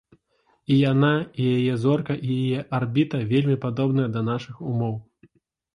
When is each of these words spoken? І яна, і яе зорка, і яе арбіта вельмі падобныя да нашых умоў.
І 0.75 0.77
яна, 0.91 1.11
і 1.43 1.51
яе 1.59 1.75
зорка, 1.83 2.15
і 2.31 2.39
яе 2.47 2.67
арбіта 2.79 3.21
вельмі 3.35 3.61
падобныя 3.69 4.13
да 4.19 4.29
нашых 4.33 4.55
умоў. 4.75 5.03